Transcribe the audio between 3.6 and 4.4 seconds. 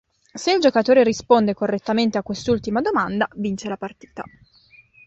la partita.